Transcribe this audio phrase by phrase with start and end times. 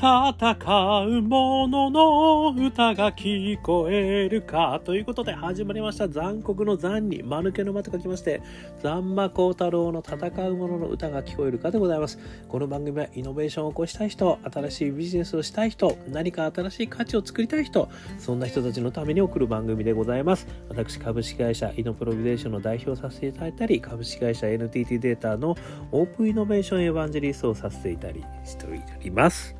[0.00, 4.80] 戦う者の歌が聞こえるか。
[4.82, 6.08] ということで始まりました。
[6.08, 8.40] 残酷の残に、間抜けの間と書きまして、
[8.82, 12.18] 残魔高太郎の戦う者の歌が聞こえるかでございます。
[12.48, 17.86] この番組はイノベーションを起こしたい人、新しいビジネスをしたい人、何か新しい価値を作りたい人、
[18.18, 20.46] そんな人たちのために送る番組でございます。
[20.70, 25.56] 私、株式会社イノプロビゼーションの代表をさせていただいたり、株式会社 NTT データの
[25.92, 28.70] オープンイノベーションエヴァンジェリストをさせていたりしてお
[29.04, 29.59] ります。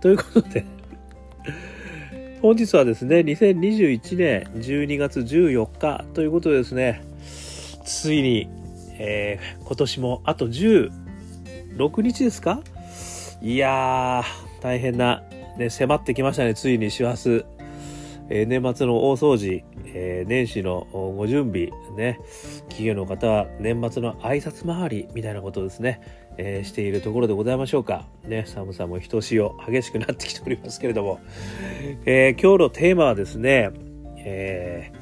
[0.00, 0.64] ということで
[2.40, 7.02] 本日はですね、2021年12月14日ということでですね、
[7.84, 8.48] ついに、
[8.92, 10.90] えー、今年もあと16
[12.02, 12.62] 日ですか？
[13.42, 15.24] いやー、大変な、
[15.56, 17.44] ね、迫ってきましたね、ついに師走。
[18.30, 22.20] えー、年末の大掃除、えー、年始のご準備、ね、
[22.68, 26.00] 企業の方は年末の挨拶回りみたいなことですね、
[26.38, 28.06] えー、しているところでございましょうか。
[28.24, 31.20] ね、寒さもひとしお激しくなってきておりますけれども、
[32.06, 33.70] えー、今日のテーマはですね、
[34.18, 34.92] え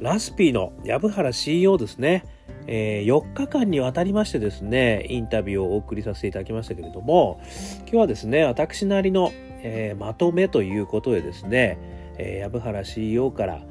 [0.00, 2.24] ー、ラスピーの藪原 CEO ですね、
[2.66, 7.40] えー、4日間にわたりましてですね、インタビューをお送りさせていただきましたけれども、
[7.80, 11.76] 今日はですね、私なりの、えー、まとめということでですね、
[12.18, 13.62] えー、藪原 CEO から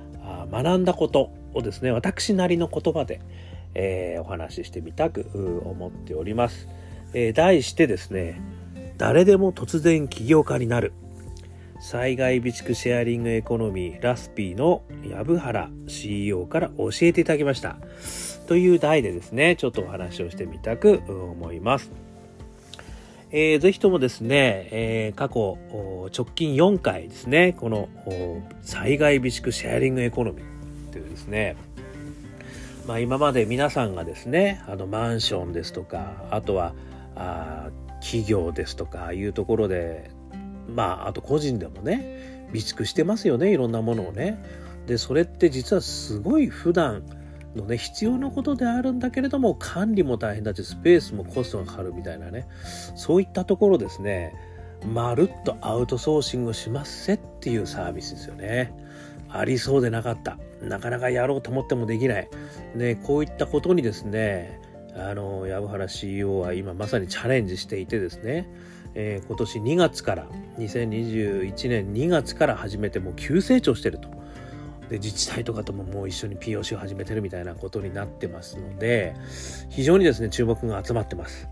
[0.52, 3.22] 学んだことをですね、私なりの言葉で、
[3.76, 6.68] えー、お話ししてみたく思っております。
[7.14, 8.42] えー、題してですね、
[8.98, 10.94] 誰でも突然起業家になる。
[11.80, 17.78] 災害備蓄シェアリングエコノミーラスピーの藪原 CEO から教えていただきました。
[18.48, 21.92] という題でですね、ちょっとお話をしてみたく思います。
[23.32, 25.58] えー、ぜひともですね、えー、過去
[26.16, 27.90] 直近4回ですね、この
[28.62, 31.56] 災害備蓄シェアリングエコノミーというですね、
[32.88, 36.74] まあ、今まで皆さんがですねあのマンションですとかあとは
[37.16, 37.70] あ
[38.02, 40.12] 企業ですとかいうところで
[40.68, 44.44] まああと個人でもね備蓄してますよねいろんなものをね。
[44.88, 47.04] でそれって実はすごい普段
[47.56, 52.48] のね必要なことであるんだけれども管理も大変だしスペースもコストがかかるみたいなね
[52.96, 54.34] そういったところですね
[54.86, 58.74] まるっとアウトソーシングしますせっていうサービスですよね。
[59.30, 60.38] ありそうでなかった。
[60.62, 62.30] なかなかやろうと思ってもできない。
[62.76, 64.60] ね、こういったことにですね、
[64.96, 68.48] あの、藪原 CEO は今まさにチャレンジしていてですね、
[68.96, 70.28] えー、今年2月から、
[70.58, 74.10] 2021年2月から始めてもう急成長してると。
[74.90, 79.16] で、自治体とかとももう一緒に POC を始めてるみたいなことになってますので、
[79.70, 81.48] 非常にですね、注目が集まってます。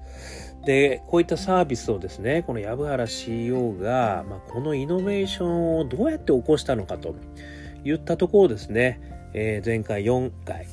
[0.65, 7.15] で、こういったサービスをですね、この藪原 CEO が、まあ、このイノベーションをどうやって起こしたのかと
[7.83, 9.01] いったところをですね、
[9.33, 10.67] えー、前回4回、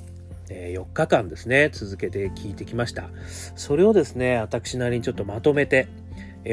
[0.51, 3.11] え、4日間ですね、続けて聞いてきました。
[3.57, 5.89] それをですね、私なりにちょっとまとめて、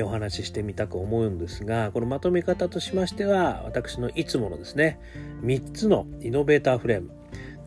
[0.03, 4.99] お話ししてみたく思うんですが、このまとめ方としましては、私のいつものですね、
[5.43, 7.11] 3つのイノベーターフレーム、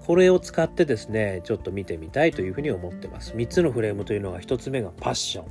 [0.06, 3.34] これを使ってですね、ちょっと見てみたいというふうに思ってます。
[3.34, 5.46] 3つのフレームというのが、1つ目がパッション、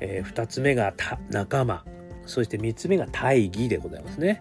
[0.00, 0.94] え、2つ目が
[1.30, 1.84] 仲間、
[2.26, 4.40] そして3つ目が大義でございますね。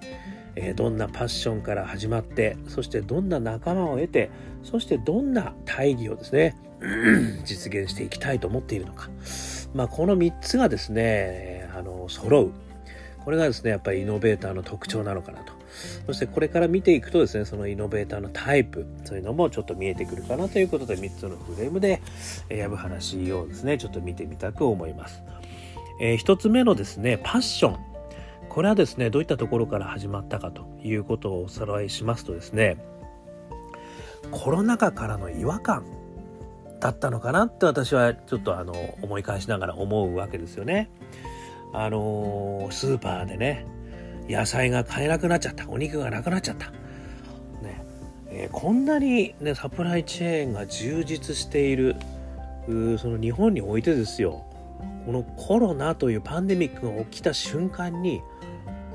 [0.55, 4.29] え、どんなパッションから始まってそしてどんな仲間を得て
[4.63, 6.55] そしてどんな大義をですね
[7.45, 9.09] 実現していきたいと思っているのか、
[9.73, 12.51] まあ、この3つがですねあの揃う。
[13.23, 15.53] これがですねやっぱりイノベーターの特徴なのかなと。
[16.05, 22.01] そしてこれから見ていくとですねそのイノベーターのタイプそういうのもちょっと見えてくるかなということで3つのフレームで
[22.49, 25.23] 藪原 CEO をですねちょっと見てみたく思います、
[26.01, 27.90] えー、1つ目のですねパッション。
[28.51, 32.75] これはですねどういったところから始まったかということをおさらいしますとですね
[34.29, 35.85] コロナ禍からの違和感
[36.81, 40.89] だったのかなって私はちょっとあの思い返しながら思うわけですよね。
[41.71, 43.65] あのー、スーパーでね
[44.27, 46.71] 野菜が買えなくなっちゃったお肉がなくなっちゃった。
[47.61, 47.85] ね
[48.27, 51.95] えー、こんなに、ね、サプライチェーンが充実している
[52.99, 54.43] その日本においてですよ
[55.05, 58.21] このコロナというパンデミックが起きた瞬間に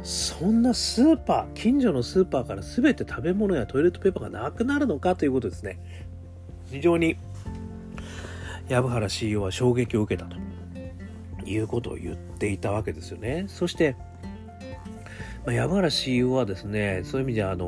[0.03, 5.79] そんなスーパー近所のスーパーから全て食べ物やトイレットペーパーがなくなるのかということですね。
[6.71, 7.17] 非常に
[8.69, 10.37] 藪原 CEO は衝撃を受けたと
[11.49, 13.45] いうことを言っていたわけですよね。
[13.49, 13.97] そして、
[15.45, 17.67] ま、藪原 CEO はですねそういう意味であの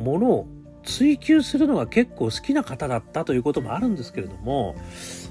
[0.00, 0.48] ものを
[0.84, 4.74] 追求するのが結構好きな方だったということもあるんですけれども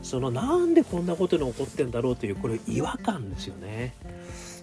[0.04, 3.96] そのなんでこんなことに起こってんだろうというこれ違和感ですよね。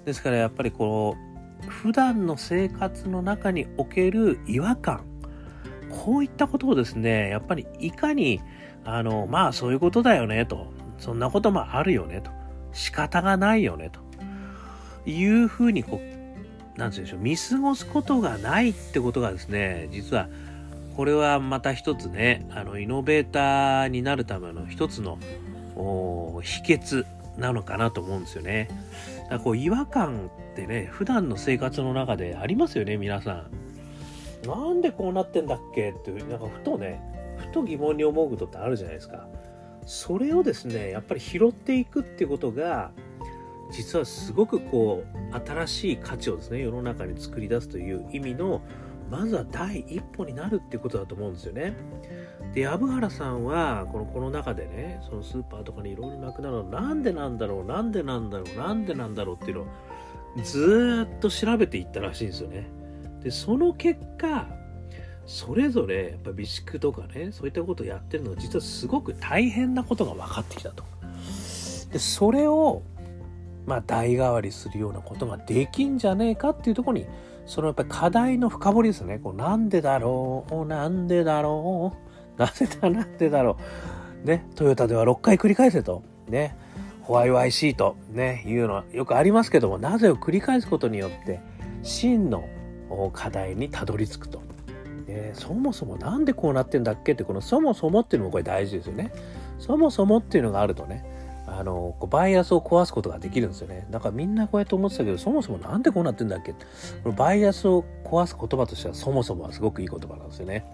[0.04, 1.33] ですからやっぱりこの
[1.68, 5.04] 普段の生活の中における違和感。
[5.90, 8.40] こういったことをですねやっぱりいかに
[8.84, 10.72] あのまあそういうことだよねと。
[10.98, 12.30] そんなこともあるよねと。
[12.72, 14.00] 仕方がないよねと。
[15.06, 16.14] いうふうにこう
[16.76, 20.28] なんて言うんでしょう、見過ごすことがないってことがですね、実は、
[20.96, 25.18] これはまた一つね、あの、イノベーターになるための一つの
[26.42, 27.04] 秘訣
[27.36, 28.68] なのかなと思うんですよね。
[29.24, 33.46] だからこう違和感ってね、普段の生活の中でありますよね、皆さ
[34.44, 34.46] ん。
[34.46, 37.00] なんでこうなってんだっけっていう、なんかふとね、
[37.38, 39.26] ふと疑問に思うことってあるじゃないですか。
[39.86, 42.92] それをですね、やっぱり拾っていくってことが、
[43.70, 48.62] 実はすごくこう、新しい価値をですね、世の中に作り出すという意味の、
[49.10, 51.74] まずは第一歩になるっていうことだと思うんですよね。
[52.54, 59.66] で、藪原さんは、この、この中でね、そのスーパーとかにいろいろなくなるのなんでなんだろう、なんでなんだろう、なんでなんだろうっていうのを
[60.42, 62.68] ずっと調べていったらしいんですよね。
[63.22, 64.46] で、その結果、
[65.26, 70.84] それぞれやっぱ備蓄とかね、そういったことをやってるのは実はすごく大変なことが分かってきたと。
[71.92, 72.82] で、それを、
[73.66, 77.06] まあ代替わりするようなことができんじゃねえかっていうとこに、
[77.46, 79.18] そのやっぱ課題の深掘りですね。
[79.18, 83.56] こうなんでだろう、なんでだろう、なぜだなんでだろ
[84.24, 84.26] う。
[84.26, 86.02] ね、トヨタでは6回繰り返せと。
[86.28, 86.56] ね、
[87.02, 91.40] ホワイワイシート、ね、いうのはよくありますけども、なぜを繰り返すことによって、
[91.82, 92.44] 真の
[93.12, 94.42] 課題にたどり着くと。
[95.06, 99.12] ね、そもそもなんでこうなってんだっけって、このそもそもっていうのもこれ大事ですよね。
[99.58, 101.04] そもそもっていうのがあるとね、
[101.46, 103.86] あの、こうバイアスを壊すことができるんですよね。
[103.90, 106.58] だからみんなこうやって思ってたけど、そもそもなんでこうなってんだっけこ
[107.04, 110.64] のバイアスを壊す言葉としてはそもそもはすごくいい言葉なんですよね。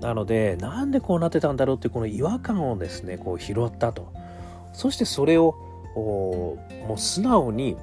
[0.00, 4.12] なので、なんでこうなってたんだろうってこの違和感をですね、こう拾ったと。
[4.72, 5.54] そしてそれを、
[5.94, 6.58] も
[6.96, 7.76] う素直に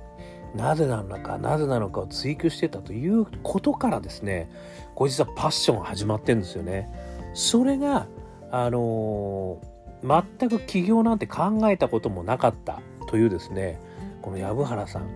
[0.56, 4.50] なぜなのか、なぜなのかを追求してたということからですね、
[4.96, 6.90] これ実はパッション始まってるんですよね。
[7.34, 8.08] それが、
[8.52, 13.80] あのー、全く起業なんて考えたこともなかったというですね、
[14.22, 15.08] この藪原さん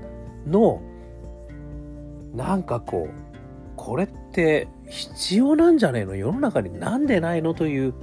[0.49, 0.81] の、
[2.33, 3.13] なんかこう、
[3.75, 6.15] これって必要なんじゃねえの？
[6.15, 7.53] 世の中になんでないの？
[7.53, 7.93] という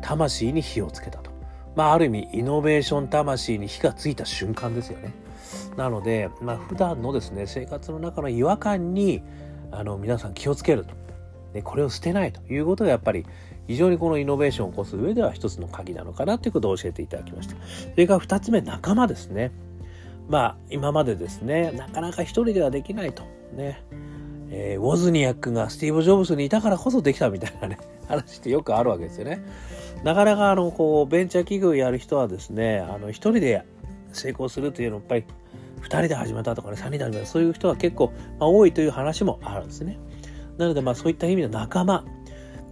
[0.00, 1.30] 魂に火をつけたと。
[1.76, 5.12] まあある意味イノベーション魂に火がついた瞬間ですよね。
[5.76, 9.22] なので、まあ普段のですね、生活の中の違和感に
[9.70, 10.94] あの皆さん気をつけると。
[11.52, 13.26] で、これを捨てないということがやっぱり
[13.68, 17.54] 非常にこのイノベーションを起こす上では一つの鍵なのかなということを教えていただきました。
[17.54, 17.60] そ
[17.96, 19.52] れから二つ目、仲間ですね。
[20.28, 23.22] まあ今までですね、なかなか一人ではできないと。
[23.54, 23.82] ね。
[24.54, 29.42] えー、ウォズニアックがスティーブ・ジョブズにいたからこそできたみたいなね、 話ってよくあるわけですよね。
[30.04, 33.64] なかなかあの、こう、ベンチャー企業やる人はですね、あの、一人で
[34.12, 35.24] 成功するというのはやっぱり、
[35.80, 39.98] 二人で始めたとかね、三人で始めた、そういう人は結構、まあ、多いという話もあるんですね。
[40.58, 42.04] なので、まあそういった意味の仲間、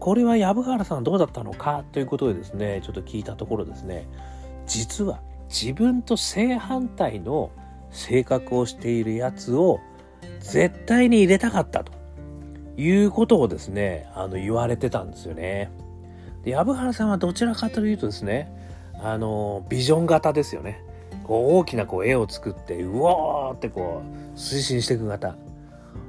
[0.00, 4.06] これは藪原さんどうだったのかということでですね、ちょっと聞いたところですね、
[4.66, 7.50] 実は自分と正反対の
[7.90, 9.80] 性格をしているやつを
[10.40, 11.92] 絶対に入れたかったと
[12.76, 15.70] いうことをですね、あの言われてたんですよね。
[16.44, 18.52] で、藪原さんはどちらかというとですね、
[19.02, 20.82] あの、ビジョン型ですよね。
[21.24, 25.36] こう大きなこう絵を作って、うおーってこう推進していく型。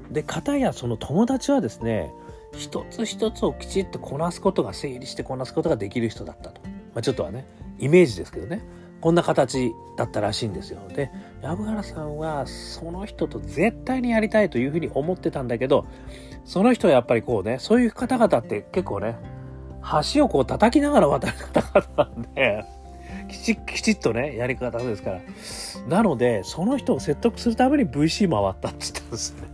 [0.09, 2.11] で、方やその友達はですね、
[2.53, 6.61] 一つ一つをきちっとこなすことが整理してこなすことができる人だったと。
[6.93, 7.45] まあ、ちょっとはね、
[7.79, 8.61] イメージですけどね。
[9.01, 10.79] こんな形だったらしいんですよ。
[10.87, 11.11] で、
[11.41, 15.85] 藪原さんはその人と絶対にやりたいというふうに思ってたんだけど、
[16.45, 19.17] その人はやっぱりこうね、そういう方々って結構ね、
[20.13, 22.65] 橋をこう叩きながら渡る方々なんで、
[23.29, 25.21] きちきちっとね、やり方ですから。
[25.87, 29.47] なので、その人を説得するために VC 回ったって言ったんですね。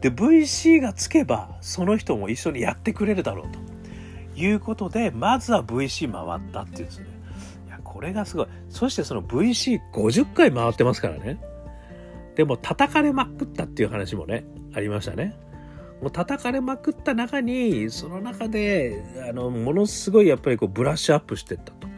[0.00, 3.58] で、VC がつけば、その人も一緒にやってくれるだろうと
[4.40, 7.06] いうことで、まずは VC 回ったっていうんですね。
[8.04, 8.46] これがすごい。
[8.68, 11.38] そしてその VC50 回回ってますからね。
[12.34, 14.44] でも叩かれまくったっていう話もね、
[14.74, 15.34] ありましたね。
[16.02, 21.88] もう叩かれまくった中に、その中で、あの、ものすごいやっぱりこうブラッシュアップしてったと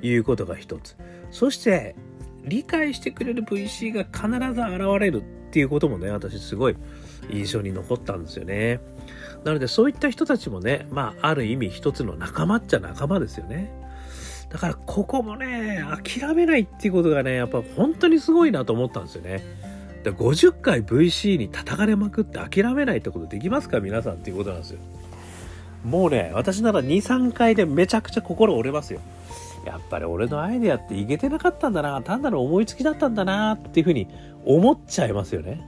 [0.00, 0.96] いうことが一つ。
[1.30, 1.96] そして、
[2.44, 6.76] 理解してくれる VC が必ず現れるっていうこともね、私すごい
[7.28, 8.80] 印象に残ったんですよね。
[9.44, 13.81] なのでそういった人たちもね、まあある意味一つの仲間っちゃ仲間ですよね。
[14.52, 19.42] だからここもね、諦めないっていうことがね、やっぱ本当にすごいなと思ったんですよね。
[20.04, 24.78] で50回 VC に叩かれまくって諦めないってことできますか皆さんっていうことなんですよ。
[25.86, 29.00] もうね、私なら2、3回でめちゃくちゃ心折れますよ。
[29.64, 34.06] やっぱり俺のアイデアっていけてなかったんだな、単なる思いつきだったんだなっていうふうに
[34.44, 35.66] 思っちゃいますよね。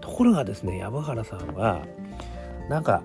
[0.00, 1.84] ところがですね、山原さんは、
[2.68, 3.02] なんか、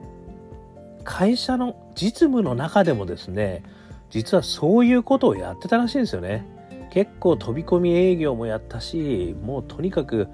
[1.03, 3.63] 会社の実務の中でもですね、
[4.09, 6.45] 実はそういうことをやってたらしいんですよね。
[6.91, 10.27] 結構飛び込み営業もやったし、もうとにかく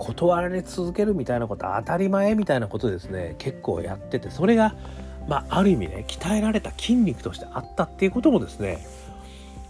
[0.00, 4.74] 断られ続けるみたいなこと当たり前みたいなことですね結構やっててそれが
[5.28, 8.78] まあある意味ね鍛えられた筋肉としてあったっていうこともですね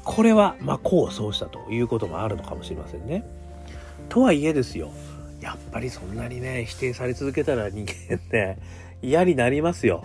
[0.04, 3.24] これはまあ功を奏したということもあるのかもしれませんね。
[4.08, 4.92] とはいえですよ
[5.40, 8.56] やっぱりそんなにね否定され続けたら人間って
[9.02, 10.04] 嫌になりますよ。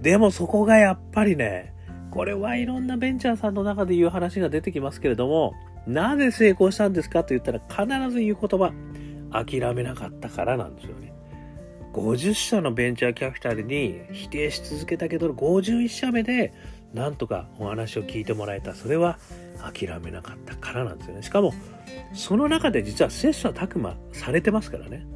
[0.00, 1.74] でもそこがやっぱりね
[2.10, 5.54] これはいろんなベンチャーさんの中で言う話が出てきますけれども
[5.86, 8.72] なぜ成功したんですかと言ったら必ず言う言葉
[9.32, 11.12] 諦めなかったからなんですよね。
[11.92, 16.52] 50社のベンチャーキャピタルに否定し続けたけど51社目で
[16.94, 18.74] なんとかお話を聞いてもらえた。
[18.74, 19.18] それは
[19.60, 21.22] 諦めなかったからなんですよね。
[21.22, 21.52] しかも
[22.12, 25.06] その中で実は切磋琢磨されてますからね。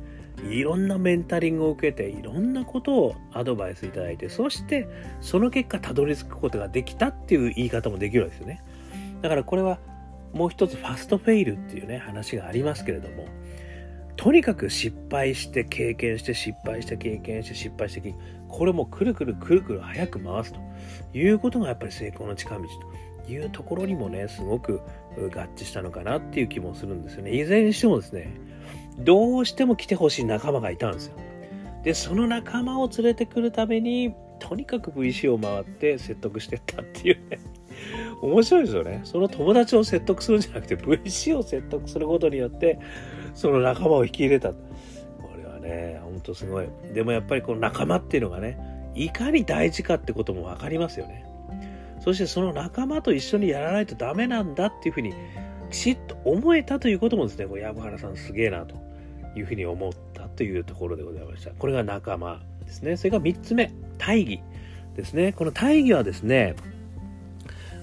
[0.51, 4.89] いろんなメンタリングを受けていろんなことをアドバイスいただいてそして
[5.21, 8.63] その結果たどり着くことができたっていう言い方もできるわけですよね。
[9.23, 9.79] だからこれは
[10.35, 13.27] もう一つファストフェイルっていうね話がありますけれども
[14.17, 18.15] とにかく失敗して経験して失敗して経験して失敗して
[18.49, 20.61] これもくるくるくるくる早く回すと
[21.17, 22.69] いうことがやっぱり成功の近道と
[23.29, 24.81] いうところにもねすごく
[25.17, 27.33] 合致したのかなっていう気もするんですよね。
[27.33, 28.35] いずれにしてもですね
[28.99, 31.17] どうしても来てほしい仲間がいたんですよ。
[31.83, 37.39] でその仲間を連れてくるためにとにかく VC を回って説得してったっていうね。
[38.23, 39.01] 面白いですよね。
[39.05, 42.79] その友達を説得するんじゃなくて VC を説得することによって
[43.35, 44.51] その仲間を引き入れた。
[44.51, 44.57] こ
[45.37, 46.69] れはねほんとすごい。
[46.93, 48.59] でもやっぱりこの仲間っていうのがね
[48.95, 51.24] いかに大事かってことも分かりますよね。
[52.05, 55.15] そしてその仲間と一緒にやらないとダメなんだっていうふうに
[55.71, 58.77] きちっと思えたということもですねこれ藪原さんすげえなと
[59.35, 61.51] いうふうに思ったというところでございました。
[61.53, 62.99] これが仲間ですね。
[62.99, 64.41] それから3つ目大義
[64.95, 65.33] ですね。
[65.33, 66.55] この大義はですね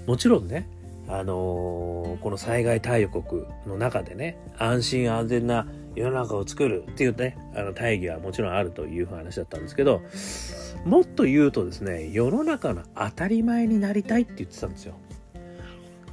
[0.05, 0.69] もちろんね
[1.07, 10.01] あのー、この災害対応国の中でね、安心安全な世の中を作るっていうね、あの大義はもちろんあるという話だったんですけど、
[10.85, 14.95] もっと言うとですね、世の中の当たり前になりたいって言ってたんですよ。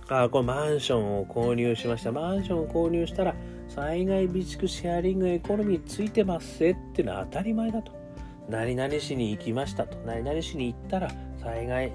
[0.08, 2.12] あこれマンションを購入しました。
[2.12, 3.34] マンションを購入したら、
[3.68, 7.92] 災害備蓄シェアリングエコノミーついてますぜっていうのは当たり前だと。
[8.48, 9.98] 何々しに行きましたと。
[10.06, 11.10] 何々しに行ったら
[11.42, 11.92] 災害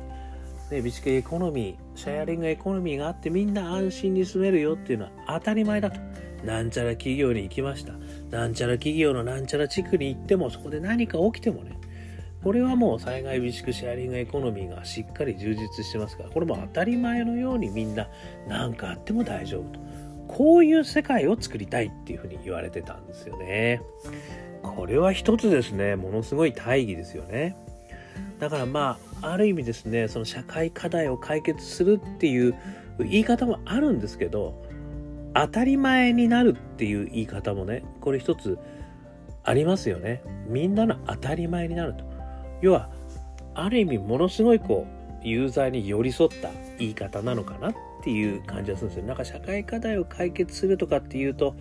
[0.74, 6.00] ね、備蓄エコノミー、シェアリングエコノミーがあってみんな安心に住めるよっていうのは当たり前だと。
[6.44, 7.94] なんちゃら企業に行きました。
[8.30, 11.78] なんちゃら企業のなんちゃら地区に行ってもそこで何か起きてもね、
[12.44, 18.08] これはもう災害備蓄シェアリングエコノミーがしっかり充実してますから、これも当たり前のようにみんな
[18.48, 19.80] 何かあっても大丈夫と。
[20.28, 23.82] こういう世界を作りたいっていうふうに言われてたんですよね。
[24.62, 27.56] これは一つですね、ものすごい大義ですよね。
[28.40, 32.56] だからまあある意味ですねその社会課題を解決するっていう
[33.00, 34.63] 言い方もあるんですけど
[35.34, 38.58] 当たり前になるっていう言い方もねこれ一つ
[39.44, 40.22] ありますよね。
[40.48, 42.06] みんなの当たり前になると。
[42.62, 42.90] 要は
[43.56, 44.88] ある意味ものすごいこ
[45.24, 49.06] うユーザーに寄り添った言い方なのかなっていう感じがするんですよ。
[49.06, 51.56] なんか社会課題を解決するとかっていうと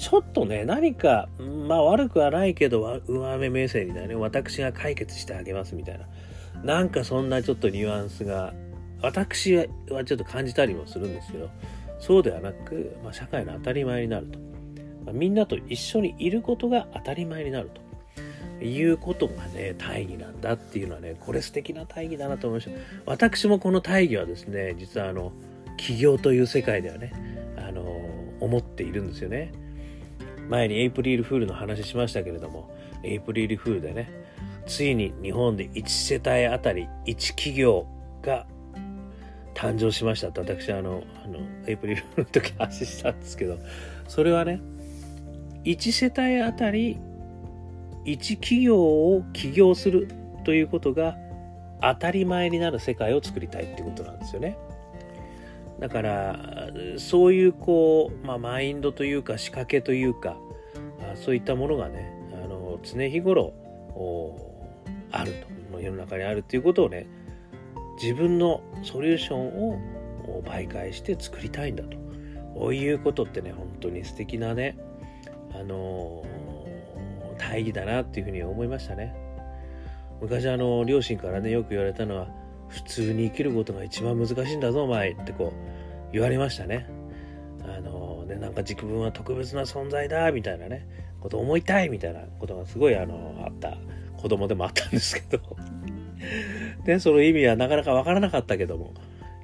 [0.00, 1.28] ちょっとね、何か、
[1.68, 6.06] まあ悪くはないけど、上目目線にだね、私が解決してあげますみたいな。
[6.64, 8.54] なんかそんなちょっとニュアンスが、
[9.02, 9.66] 私は
[10.06, 11.50] ちょっと感じたりもするんですけど、
[12.00, 14.38] そうではなく、まあ、社会の当たり前になると。
[15.04, 17.80] まあ、みんなと一緒にいることが当たり前になると。
[18.64, 22.78] いうことがね、大義なんだっていうのはね、これ素敵な大義だなと思いました。
[23.06, 25.32] 私もこの大義はですね、実はあの、
[25.78, 27.12] 起業という世界ではね、
[27.56, 27.82] あの、
[28.40, 29.52] 思っているんですよね。
[30.48, 32.70] 前にエイプリルフールの話しましたけれども、
[33.02, 34.10] エイプリルフールでね、
[34.66, 37.86] ついに日本で1世帯あたり1企業
[38.22, 38.46] が
[39.60, 43.58] 誕生しましたって私あの、あの、エイプリルフールの時話したんですけど、
[44.08, 44.62] それはね、
[45.64, 46.98] 1世帯あたり
[48.06, 50.08] 1企業を起業する
[50.44, 51.14] ということが
[51.82, 54.56] 当たり前になる世界を作りたいっていうことなんですよね。
[55.78, 56.38] だから
[56.96, 60.36] そういうこう、まあ、マインドというか仕掛けというか
[61.14, 63.52] そういったものがねあの常日頃
[65.10, 65.34] ある
[65.70, 67.06] と世の中にあるということをね
[68.02, 69.78] 自分のソリューションを
[70.44, 71.98] 媒介して作りたいんだと。
[72.54, 74.76] こういうことってね本当に素敵なね
[75.54, 76.24] あの
[77.38, 79.14] 大義だなっていうふうに思いましたね。
[80.20, 82.28] 昔あの両親からねよく言われたのは
[82.68, 86.86] 普通に生きることが一番難しいんだぞお前ってこう言われましたね。
[87.62, 90.86] あのねなんか自分は特別な存在だみたいなね
[91.20, 93.76] こと思いたいみたいなことがすごいあのあった。
[94.20, 95.40] 子供でもあったんですけど。
[96.84, 98.92] でその意味はなかなか分からなかったけども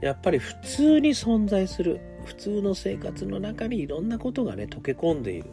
[0.00, 5.50] やっぱり普通に存在する普通の生活の中にいろんなことがね溶け込んでいる。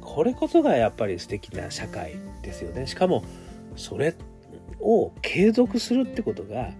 [0.00, 2.86] これこそがやっぱり素敵な社会ですよね。
[2.86, 3.24] しかも
[3.74, 4.14] それ
[4.80, 6.70] を継続するってことが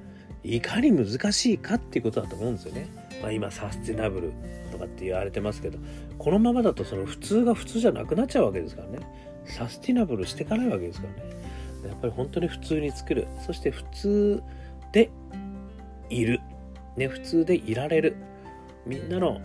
[0.45, 2.87] いかに難しいかっていうことだと思うんですよね。
[3.23, 4.33] まあ、今サスティナブル
[4.71, 5.79] とかって言われてますけど
[6.19, 8.99] このままだとその普通が普通じゃなくなっちゃうわけですからね。
[9.47, 11.44] サスティナブルしていかないわけですからね。
[11.89, 13.27] やっぱり本当に普通に作る。
[13.45, 14.43] そして普通
[14.93, 15.11] で
[16.11, 16.41] いる、
[16.97, 18.17] ね、普通でいられる。
[18.87, 19.41] みんなの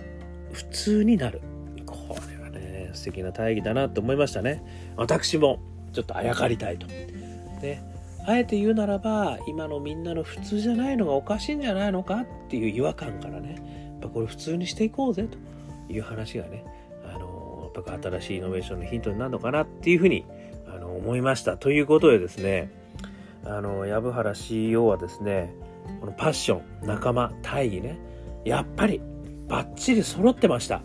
[0.52, 1.42] 普通になる。
[1.86, 4.64] これはね素敵な大義だなと思いましたね。
[4.96, 5.60] 私も
[5.94, 6.88] ちょっとあやかりたいと。
[6.88, 7.84] ね
[8.26, 13.56] あえて言うならば今のみんなの普通じゃないのがおかしいんじゃないのかっていう違和感からね
[13.94, 15.38] やっぱこれ普通にしていこうぜと。
[15.90, 16.64] いう話がね
[17.04, 20.26] あのやっぱ新しいイノベーションのヒントになるのかなっていうふうに
[20.90, 22.72] 思いましたということでですね
[23.46, 25.54] あの藪原 CEO はですね
[26.00, 28.00] このパッション仲間大義ね
[28.46, 29.02] やっぱり
[29.48, 30.82] バッチリ揃ってました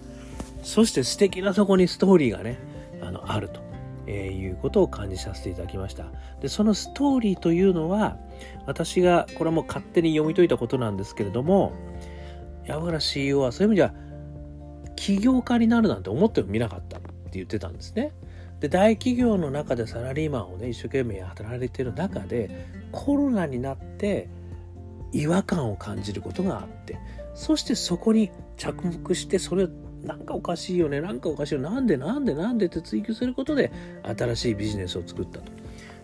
[0.63, 2.59] そして素敵なそこにストーリーがね
[3.03, 3.65] あのあると
[4.07, 6.07] えー、いうことを感じさせていただきました。
[6.41, 8.17] で、そのストーリーというのは、
[8.67, 11.73] 私が、これはもう勝手に読み解いたことなんですけれども、
[12.67, 13.95] 山原 CEO はそういう意味じゃ、
[14.97, 18.13] 起業家になるなんて思ってもみなかったって言ってたんですね。
[18.65, 24.31] で、大企業の中でサラリーマンをね、一生懸命働いてる中で、コロナになって
[25.13, 26.97] 違和感を感じることがあって、
[27.35, 29.69] そしてそこに着目して、それ
[30.03, 35.51] なんかおかしいよねなんかおかしいよなんでなんでなんでって追求することで新しいビジネスを作ったと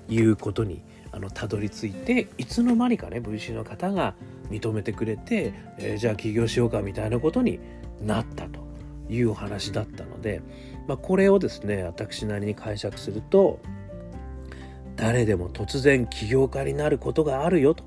[0.09, 4.15] いうことにあのたどり着いていつの間にかね VC の方が
[4.51, 7.61] 認めてくれて、えー、じゃあ起業しようかみたいなことに
[8.03, 8.61] なったと
[9.11, 10.41] いうお話だったので、
[10.87, 13.61] まあ、これをですね私なりに解釈すると
[14.97, 17.85] 誰でも突然起業家になることがあるよと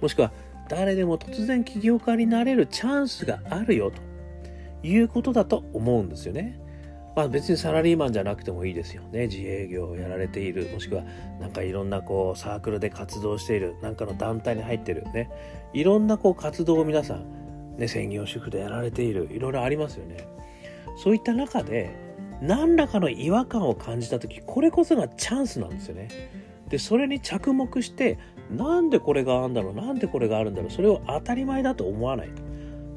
[0.00, 0.32] もしくは
[0.68, 4.02] 誰でも突然起業家になれるチャンスがあるよと
[4.86, 6.60] いうことだと思うんですよね。
[7.16, 9.26] まあ別にサラリーマンじゃなくてもいいですよね。
[9.26, 11.02] 自営業をやられている、もしくは
[11.40, 15.28] なんかいろんなこうサークルで活動している、なんかの団体に入ってるね。
[15.72, 20.28] いろんなこう活動を皆さん、ね、専業主婦でやられている、いろいろありますよね。
[21.02, 21.90] そういった中で、
[22.40, 26.08] 何らかの違和感を感じた時、これこそがチャンスなんですよね。
[26.68, 28.18] で、それに着目して、
[28.50, 32.42] なんでこれがあるんだろう、なんでこれがあるんだろう、それを当たり前だと思わないと。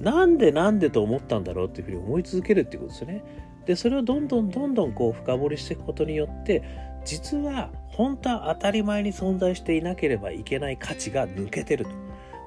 [0.01, 3.23] なんでなんでと思ったんだろうっていうふうに思い続けるっていうことですよね。
[3.65, 6.63] でそれをどんどんどんどんこう深掘りしていくことによって
[7.05, 11.91] 実は本当は当たり前に存在していなければいけない価値が抜けてると。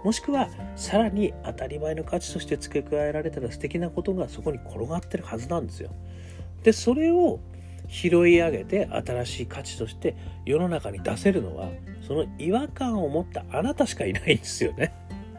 [0.05, 5.91] もしくはさらに当たり前の価値として付け加えられたら素敵なことがそこに転がってるはずなんですよ。
[6.65, 7.39] でそれを
[7.89, 11.69] 拾い上げて新しい価値として世の中に出せるのは
[12.07, 14.93] その違和感を持ったあなたしかいないんですよね。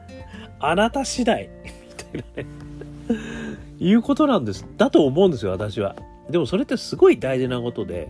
[0.60, 1.50] あなた次第
[3.80, 4.66] いうことなんです。
[4.78, 5.96] だと思うんですよ、私は。
[6.30, 8.10] でもそれってすごい大事なことで、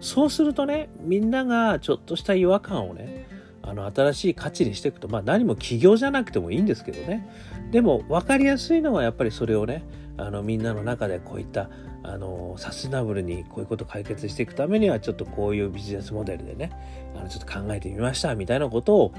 [0.00, 3.26] そうするとね、みんながちょっとした違和感をね、
[3.62, 7.28] あの、新しい価値にしていくと、まあ何も起業じゃなくてもいいんですけどね。
[7.70, 9.82] でも分かりやすいのはやっぱりそれをね、
[10.16, 11.68] あの、みんなの中でこういった、
[12.02, 16.70] あの、サステナブルにこういうことを解決していくためには、ちょっとこういうビジネスモデルでね、
[17.16, 19.12] あの、ちょっと考えてみました、みたいなことを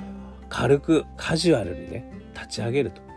[0.50, 3.12] 軽くカジュアルにね、立ち上げると。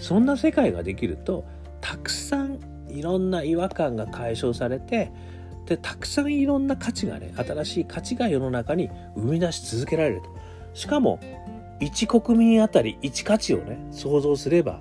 [0.00, 1.44] そんな世界ができると
[1.80, 5.12] たくさんいろんな違和感が解消されて
[5.66, 10.28] でたくさんいろんな価値がね新しい価値が世の中に生み出し続けられると
[10.74, 11.20] しかも
[11.80, 14.80] 1国民あたり1価値をね想像すれば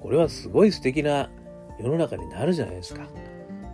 [0.00, 1.30] これはすごい素敵な
[1.78, 3.06] 世の中になるじゃないですか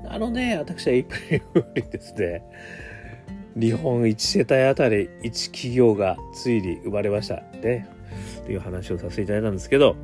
[0.05, 1.07] なので私は一
[1.53, 2.43] 分にですね。
[3.55, 7.43] 日本1世帯あたり1企業がついに生まれました。
[7.63, 7.87] ね。
[8.47, 9.97] という話をさせていただいたんですけど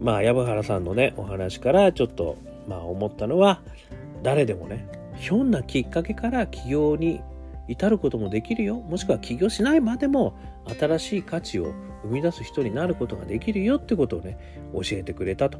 [0.00, 2.38] まあ、山原さんのね、お話からちょっと、
[2.68, 3.60] まあ、思ったのは、
[4.22, 4.86] 誰でもね、
[5.16, 7.20] ひょんなきっかけから起業に
[7.66, 8.76] 至ることもできるよ。
[8.76, 10.34] もしくは起業しないまでも
[10.78, 11.72] 新しい価値を
[12.04, 14.38] 生み出す人になることができるよってことをね、
[14.72, 15.58] 教えてくれたと。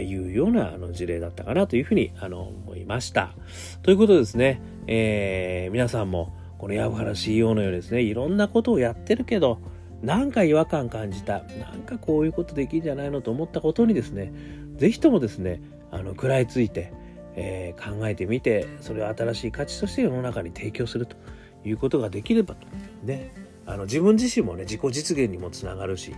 [0.00, 3.34] いうようなあの事例だったかなというふうにあの思いました。
[3.82, 9.58] ということですね、えー、皆さんもこの山原 CEO のようにですね、いろんなことをやってるけど、
[10.00, 14.32] なんか違和感感じた、なんかこういうことできるんじゃないのと思ったことにですね、
[14.76, 16.92] ぜひともですね、あの、食らいついて、
[17.34, 21.16] えー、考えてみて、それを新しい価値として世の中に提供すると
[21.64, 22.66] いうことができればと。
[23.02, 23.32] ね。
[23.66, 26.14] あの、自分自身もね、自己実現にもつながるし、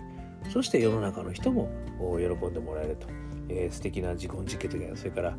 [0.50, 3.23] そして世の中の人も喜んでもらえると。
[3.54, 5.36] えー、素敵な自己実現というか、それから、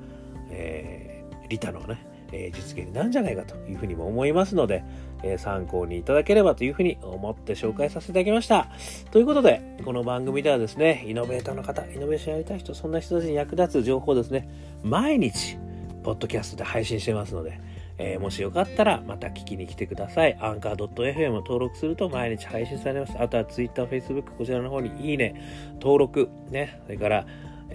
[0.49, 4.83] えー、利他のね、えー、実現になるんじゃないかというふうにも思いますので、
[5.23, 8.69] えー、参考にいただければというふうに思って紹介させていただきました。
[9.11, 14.49] ということで、この番組ではですね、イノベーターの方、イノベーションやりたい人、そんな人たちに役立つ情報ですね、
[14.83, 15.57] 毎日、
[16.03, 17.59] ポッドキャストで配信してますので、
[17.97, 20.37] えー、もしよかったらまた聞きに来てください。
[20.39, 23.13] アンカー .fm を登録すると毎日配信されます。
[23.17, 25.41] あとは Twitter、Facebook こちらの方にいいね、
[25.79, 27.25] 登録、ね、それから、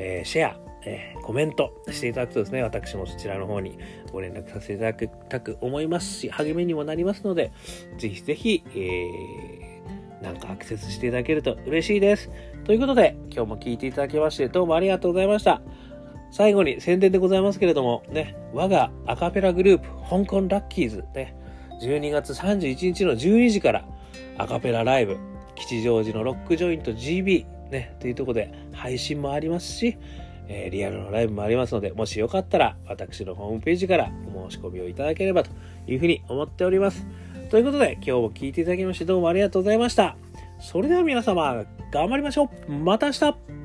[0.00, 3.78] えー、シェア、えー、コメントしていただくとですね、私もそちらの方に
[4.10, 7.52] ご連絡させていただきたく思いますし、励みにもなりますので、
[7.98, 12.30] ぜひぜひ、えー、なんかアクセスしていただけると嬉しいです。
[12.64, 15.60] ということで、今日も聞いていただきましてどうもありがとうございました。
[16.30, 21.36] 最後に宣伝でございますけれども、ね、我がアカペラグループ、香港ラッキーズ、ね、
[21.82, 23.84] 12月31日の12時から
[24.38, 25.18] アカペラライブ、
[25.56, 29.98] 吉祥寺のロックジョイント GB、ね、というところで配信もありますし、
[30.48, 35.50] えー、リアルのライブもありますので、もしよかったら私のホームページからお申し込みをいただければと
[35.86, 37.06] いうふうに思っております。
[37.50, 40.16] ということで、今日も聴いていただきましてどうもありがとうございました。
[40.60, 43.59] それでは皆様、頑張りましょうまた明日